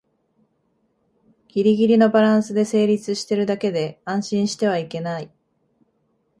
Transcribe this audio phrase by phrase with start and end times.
[1.49, 5.31] ギリギリのバランスで成立してるだけで安心してはいけない